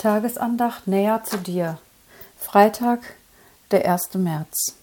Tagesandacht 0.00 0.86
näher 0.86 1.24
zu 1.24 1.36
dir. 1.36 1.78
Freitag, 2.38 3.00
der 3.70 3.86
1. 3.86 4.14
März. 4.14 4.74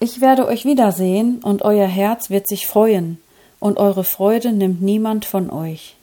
Ich 0.00 0.20
werde 0.20 0.44
euch 0.48 0.64
wiedersehen, 0.64 1.40
und 1.40 1.62
euer 1.62 1.86
Herz 1.86 2.30
wird 2.30 2.48
sich 2.48 2.66
freuen, 2.66 3.22
und 3.60 3.78
eure 3.78 4.02
Freude 4.02 4.50
nimmt 4.50 4.82
niemand 4.82 5.24
von 5.24 5.50
euch. 5.50 5.94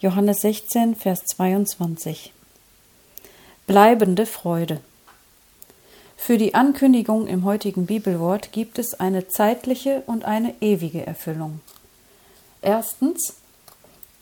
Johannes 0.00 0.38
16, 0.40 0.96
Vers 0.96 1.22
22. 1.26 2.32
Bleibende 3.66 4.24
Freude. 4.24 4.80
Für 6.16 6.38
die 6.38 6.54
Ankündigung 6.54 7.26
im 7.26 7.44
heutigen 7.44 7.84
Bibelwort 7.84 8.52
gibt 8.52 8.78
es 8.78 8.94
eine 8.94 9.28
zeitliche 9.28 10.02
und 10.06 10.24
eine 10.24 10.54
ewige 10.62 11.06
Erfüllung. 11.06 11.60
Erstens, 12.62 13.34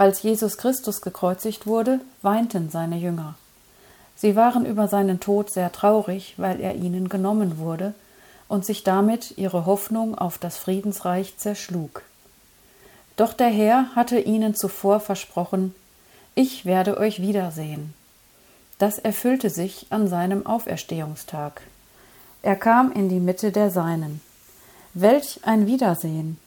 als 0.00 0.22
Jesus 0.22 0.56
Christus 0.56 1.02
gekreuzigt 1.02 1.66
wurde, 1.66 2.00
weinten 2.22 2.70
seine 2.70 2.96
Jünger. 2.96 3.34
Sie 4.16 4.34
waren 4.34 4.64
über 4.64 4.88
seinen 4.88 5.20
Tod 5.20 5.52
sehr 5.52 5.72
traurig, 5.72 6.36
weil 6.38 6.58
er 6.58 6.74
ihnen 6.74 7.10
genommen 7.10 7.58
wurde 7.58 7.92
und 8.48 8.64
sich 8.64 8.82
damit 8.82 9.36
ihre 9.36 9.66
Hoffnung 9.66 10.16
auf 10.16 10.38
das 10.38 10.56
Friedensreich 10.56 11.36
zerschlug. 11.36 12.00
Doch 13.16 13.34
der 13.34 13.50
Herr 13.50 13.94
hatte 13.94 14.18
ihnen 14.18 14.54
zuvor 14.54 15.00
versprochen, 15.00 15.74
ich 16.34 16.64
werde 16.64 16.96
euch 16.96 17.20
wiedersehen. 17.20 17.92
Das 18.78 18.98
erfüllte 18.98 19.50
sich 19.50 19.86
an 19.90 20.08
seinem 20.08 20.46
Auferstehungstag. 20.46 21.60
Er 22.40 22.56
kam 22.56 22.90
in 22.90 23.10
die 23.10 23.20
Mitte 23.20 23.52
der 23.52 23.70
Seinen. 23.70 24.22
Welch 24.94 25.40
ein 25.42 25.66
Wiedersehen! 25.66 26.38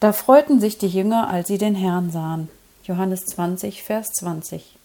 Da 0.00 0.12
freuten 0.12 0.58
sich 0.58 0.78
die 0.78 0.88
Jünger, 0.88 1.28
als 1.28 1.46
sie 1.46 1.58
den 1.58 1.76
Herrn 1.76 2.10
sahen. 2.10 2.48
Johannes 2.84 3.26
20, 3.26 3.82
Vers 3.82 4.08
20. 4.14 4.76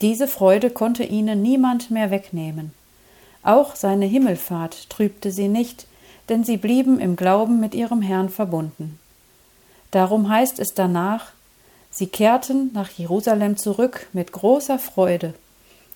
Diese 0.00 0.28
Freude 0.28 0.70
konnte 0.70 1.02
ihnen 1.02 1.42
niemand 1.42 1.90
mehr 1.90 2.10
wegnehmen. 2.10 2.72
Auch 3.42 3.74
seine 3.74 4.06
Himmelfahrt 4.06 4.88
trübte 4.88 5.32
sie 5.32 5.48
nicht, 5.48 5.86
denn 6.28 6.44
sie 6.44 6.56
blieben 6.56 7.00
im 7.00 7.16
Glauben 7.16 7.58
mit 7.58 7.74
ihrem 7.74 8.02
Herrn 8.02 8.28
verbunden. 8.28 8.98
Darum 9.90 10.28
heißt 10.28 10.58
es 10.60 10.68
danach, 10.74 11.32
sie 11.90 12.06
kehrten 12.06 12.70
nach 12.74 12.90
Jerusalem 12.90 13.56
zurück 13.56 14.06
mit 14.12 14.32
großer 14.32 14.78
Freude, 14.78 15.34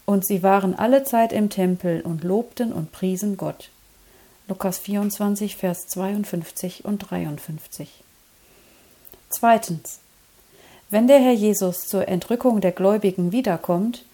und 0.04 0.26
sie 0.26 0.42
waren 0.42 0.74
alle 0.74 1.04
Zeit 1.04 1.32
im 1.32 1.48
Tempel 1.48 2.00
und 2.00 2.24
lobten 2.24 2.72
und 2.72 2.90
priesen 2.90 3.36
Gott. 3.36 3.70
Lukas 4.48 4.78
24, 4.78 5.56
Vers 5.56 5.86
52 5.86 6.84
und 6.84 6.98
53. 6.98 8.02
Zweitens. 9.30 10.01
Wenn 10.92 11.06
der 11.06 11.20
Herr 11.20 11.32
Jesus 11.32 11.86
zur 11.86 12.06
Entrückung 12.06 12.60
der 12.60 12.72
Gläubigen 12.72 13.32
wiederkommt, 13.32 14.04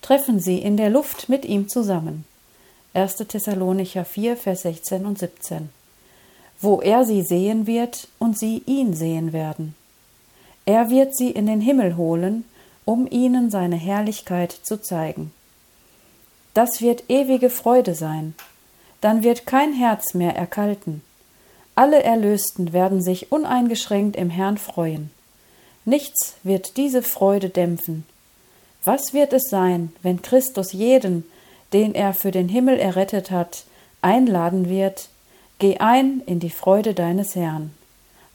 treffen 0.00 0.40
sie 0.40 0.56
in 0.56 0.78
der 0.78 0.88
Luft 0.88 1.28
mit 1.28 1.44
ihm 1.44 1.68
zusammen. 1.68 2.24
1. 2.94 3.16
Thessalonicher 3.16 4.06
4, 4.06 4.38
Vers 4.38 4.62
16 4.62 5.04
und 5.04 5.18
17. 5.18 5.68
Wo 6.58 6.80
er 6.80 7.04
sie 7.04 7.20
sehen 7.20 7.66
wird 7.66 8.08
und 8.18 8.38
sie 8.38 8.62
ihn 8.64 8.94
sehen 8.94 9.34
werden. 9.34 9.74
Er 10.64 10.88
wird 10.88 11.14
sie 11.14 11.30
in 11.30 11.44
den 11.44 11.60
Himmel 11.60 11.98
holen, 11.98 12.46
um 12.86 13.06
ihnen 13.10 13.50
seine 13.50 13.76
Herrlichkeit 13.76 14.52
zu 14.52 14.80
zeigen. 14.80 15.34
Das 16.54 16.80
wird 16.80 17.10
ewige 17.10 17.50
Freude 17.50 17.94
sein. 17.94 18.34
Dann 19.02 19.22
wird 19.22 19.44
kein 19.44 19.74
Herz 19.74 20.14
mehr 20.14 20.34
erkalten. 20.34 21.02
Alle 21.74 22.02
Erlösten 22.02 22.72
werden 22.72 23.02
sich 23.02 23.30
uneingeschränkt 23.32 24.16
im 24.16 24.30
Herrn 24.30 24.56
freuen. 24.56 25.10
Nichts 25.84 26.34
wird 26.42 26.76
diese 26.76 27.02
Freude 27.02 27.48
dämpfen. 27.48 28.04
Was 28.84 29.12
wird 29.12 29.32
es 29.32 29.48
sein, 29.48 29.92
wenn 30.02 30.22
Christus 30.22 30.72
jeden, 30.72 31.24
den 31.72 31.94
er 31.94 32.14
für 32.14 32.30
den 32.30 32.48
Himmel 32.48 32.78
errettet 32.78 33.30
hat, 33.30 33.64
einladen 34.00 34.68
wird, 34.68 35.08
Geh 35.62 35.78
ein 35.78 36.22
in 36.26 36.40
die 36.40 36.50
Freude 36.50 36.92
deines 36.92 37.36
Herrn. 37.36 37.72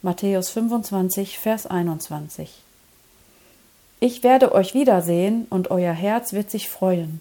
Matthäus 0.00 0.48
25, 0.48 1.38
Vers 1.38 1.66
21. 1.66 2.62
Ich 4.00 4.22
werde 4.22 4.52
euch 4.52 4.72
wiedersehen, 4.72 5.46
und 5.50 5.70
euer 5.70 5.92
Herz 5.92 6.32
wird 6.32 6.50
sich 6.50 6.70
freuen, 6.70 7.20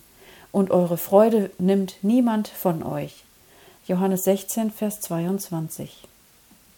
und 0.54 0.72
eure 0.72 0.98
Freude 0.98 1.52
nimmt 1.58 1.98
niemand 2.04 2.48
von 2.48 2.84
euch. 2.84 3.26
Johannes 3.86 4.24
16, 4.24 4.72
Vers 4.72 5.02
22. 5.02 6.08